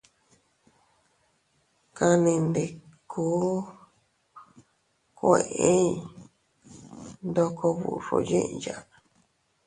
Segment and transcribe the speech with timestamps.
[1.97, 3.25] Kannindiku
[5.17, 5.87] kueʼey
[7.29, 8.75] ndoko burro yiʼya.